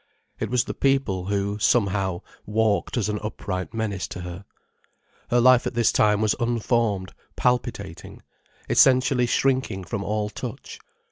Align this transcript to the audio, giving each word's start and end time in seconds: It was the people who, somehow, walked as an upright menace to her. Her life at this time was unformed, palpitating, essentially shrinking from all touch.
It 0.39 0.49
was 0.49 0.63
the 0.63 0.73
people 0.73 1.25
who, 1.25 1.59
somehow, 1.59 2.23
walked 2.47 2.97
as 2.97 3.07
an 3.07 3.19
upright 3.21 3.71
menace 3.71 4.07
to 4.07 4.21
her. 4.21 4.45
Her 5.29 5.39
life 5.39 5.67
at 5.67 5.75
this 5.75 5.91
time 5.91 6.21
was 6.21 6.33
unformed, 6.39 7.13
palpitating, 7.35 8.23
essentially 8.67 9.27
shrinking 9.27 9.83
from 9.83 10.03
all 10.03 10.31
touch. 10.31 10.79